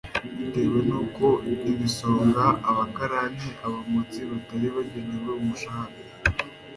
bitewe 0.37 0.79
n'uko 0.87 1.25
ibisonga, 1.71 2.45
abakarani, 2.69 3.47
abamotsi 3.65 4.19
batari 4.29 4.67
bagenewe 4.75 5.29
umushahara 5.41 5.97